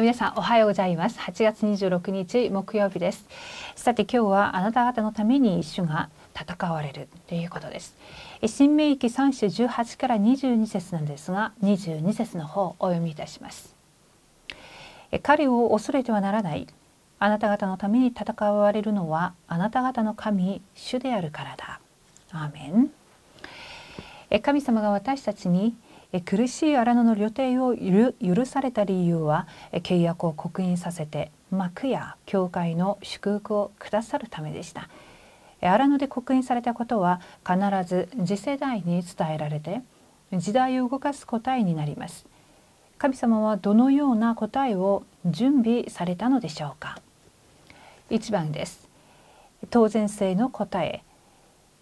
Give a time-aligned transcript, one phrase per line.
[0.00, 1.18] 皆さんおはようございます。
[1.18, 3.26] 8月26日木曜日です。
[3.74, 6.08] さて今日はあなた方のために主が
[6.40, 7.96] 戦われるということです。
[8.46, 13.74] 新明記3章18から22節なんですが22節の方をお読みいたします。
[15.24, 16.68] 彼を恐れてはならない。
[17.18, 21.80] あなた方のために戦われるのはあなた方の神主であるからだ。
[22.30, 24.40] アーメン。
[24.42, 25.74] 神様が私たちに
[26.24, 34.88] 苦しい荒野の旅程を許された理由は契約を刻印させて幕や教会の祝福をくださるためでした。
[35.60, 39.82] 荒野で刻印されたことは必ず次世代に伝えられて
[40.32, 42.26] 時代を動かす答えになります。
[42.96, 47.00] 神様はどのような答えを準備されたのでしょうか。
[48.10, 48.88] 1番です。
[49.68, 51.02] 当然性の答え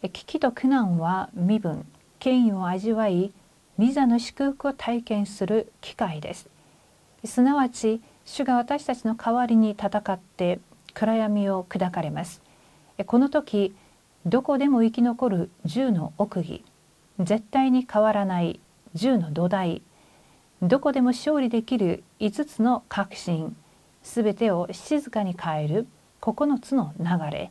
[0.03, 1.87] 危機と苦難は身分
[2.19, 3.33] 権威を味わい
[3.79, 6.49] ミザの祝福を体験する機会です。
[7.25, 10.61] すなわち主が私たちの代わりに戦って
[10.95, 12.43] 暗闇を砕かれます。
[13.05, 13.75] この時
[14.25, 16.65] どこでも生き残る銃の奥義
[17.21, 18.61] 絶対に変わらない
[18.95, 19.83] 銃の土台
[20.63, 23.55] どこでも勝利できる5つの確信
[24.03, 25.87] すべてを静かに変える
[26.23, 27.51] 9つの流れ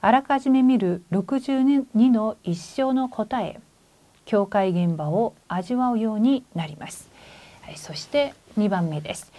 [0.00, 3.60] あらかじめ見る62の一生の答え
[4.26, 7.08] 教会現場を味わうようになります。
[7.76, 9.32] そして2番目です。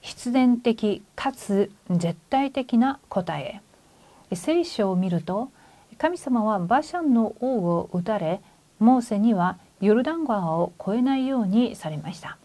[0.00, 3.60] 必然的かつ絶対的な答え。
[4.34, 5.50] 聖書を見ると
[5.98, 8.40] 神様はバシャンの王を撃たれ
[8.78, 12.38] モーセにはヨルダン川を越えないようにされました。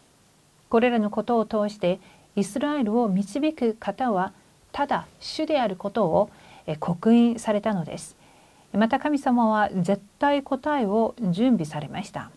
[0.68, 1.98] これらのことを通して
[2.36, 4.32] イスラエルを導く方は
[4.70, 6.30] ただ主であることを
[6.78, 8.17] 刻印されたのです。
[8.72, 12.30] また神様は絶対答えを準備されました。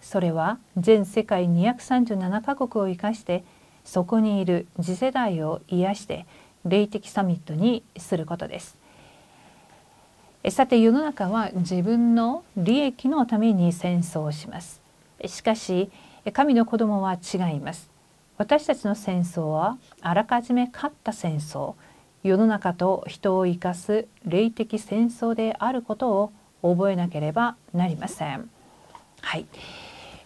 [0.00, 3.42] それは全世界237カ国を生かして
[3.84, 6.26] そこにいる次世代を癒して
[6.64, 8.76] 霊的サミットにすることです。
[10.50, 14.82] さて世の中は自分の利益のために戦争をします。
[15.26, 15.90] しかし
[16.32, 17.90] 神の子供は違います。
[18.36, 21.74] 私たちの戦争はあらかじめ勝った戦争。
[22.24, 28.48] 世の中と人を生かす霊的戦争であることを覚えなければなりません。
[29.20, 29.46] はい。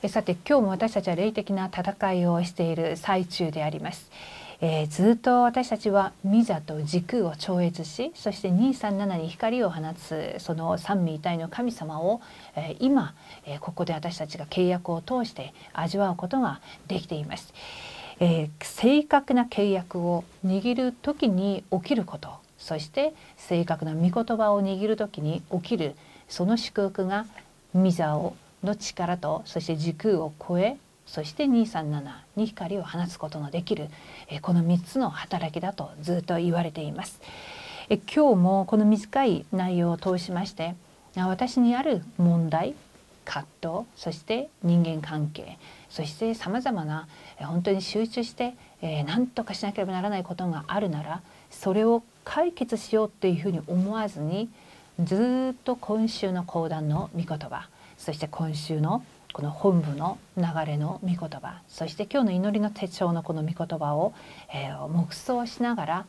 [0.09, 4.12] さて今日も私たちは霊的な戦いをしている最中であります。
[4.60, 12.20] えー、ずっと私たちはミザと時空を超越しそして237に光を放つその三位一体の神様を、
[12.56, 13.15] えー、今、
[13.47, 17.53] えー、ここで私たちが契約を通して味わうことができています。
[18.20, 22.30] えー、正確な契約を握る時に起きること。
[22.58, 25.94] そして正確な御言葉を握る時に起きる
[26.28, 27.24] その祝福が
[27.72, 28.34] ミザオ
[28.64, 32.02] の力とそして時空を超えそして237
[32.36, 33.88] に光を放つことのできる。
[34.28, 37.20] えこの3つの働きだとずっと言われています。
[37.88, 40.74] え今日もこの短い内容を通しまして
[41.16, 42.74] 私にある問題
[43.24, 45.58] 葛藤そして人間関係。
[45.91, 54.48] そしてさまざまな本当に集中してえ、何とかしなければならないことがあるならそれを解決しようっていうふうに思わずに
[55.03, 64.12] ずっと今週の講談の御言葉そして今週のこの本部の流れの御言葉そして今日の祈りの手帳のこの御言葉を、
[64.53, 66.06] えー、黙想しながら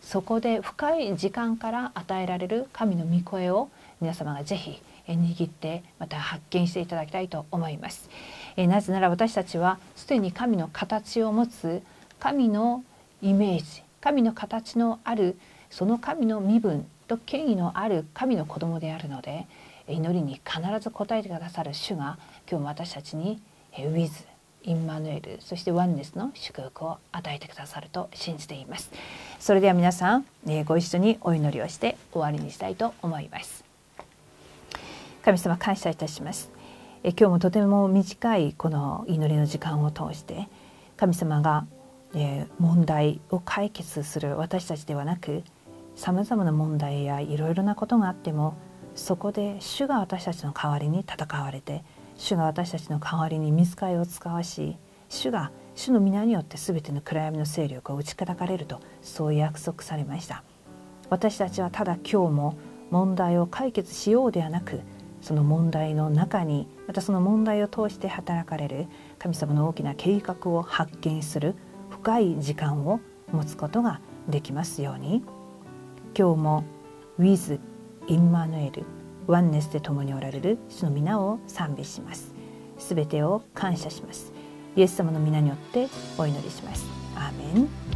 [0.00, 3.68] そこで深い時間から与えられる神の御声を
[4.00, 8.08] 皆様がぜひ握ってまた発見していただきたいと思います。
[8.56, 11.82] なぜなら私たちはすでに神の形を持つ
[12.18, 12.84] 神の
[13.22, 15.36] イメージ神の形のある
[15.70, 19.46] その神の身分と権威のある神の子供であるので
[19.88, 22.18] 祈りに必ず応えてくださる主が
[22.48, 23.40] 今日も私たちに
[23.78, 24.24] ウィズ
[24.62, 28.90] インマヌエルそしてワンネスの祝福を与えてくださると信じています
[29.38, 30.26] それでは皆さん、
[30.66, 33.69] ご一緒にお祈りをして終わりにしたいと思います
[35.22, 36.50] 神様感謝いたします。
[37.02, 40.48] え今日もとても短いこの祈りの時間を通して
[40.96, 41.66] 神様が、
[42.14, 45.44] え問題を解決する私たちではなく
[45.94, 48.54] さまざまな問題やいろいろなことがあっても
[48.96, 51.84] そこで主が私たちの代わりに戦われて
[52.16, 54.76] 主が私たちの代わりに水替えを使わし
[55.08, 60.42] 主が主の皆によって全ての暗闇の勢力を打ち砕かれるとそう約束されました。
[61.10, 62.58] 私たちはただ今日も
[62.90, 64.80] 問題を解決しようではなく
[65.20, 68.86] その問題の中にまたその問題を通して働かれる
[69.18, 71.54] 神様の大きな計画を発見する
[71.90, 73.00] 深い時間を
[73.32, 75.22] 持つことができますように。
[76.16, 76.64] 今日も
[77.18, 77.60] With
[78.08, 78.84] インマヌエル
[79.26, 82.34] ワンネスで共におられる主の皆を賛美します。
[82.78, 84.32] すべてを感謝します。
[84.76, 85.88] イエス様の皆によって
[86.18, 86.86] お祈りします。
[87.14, 87.89] アーメン。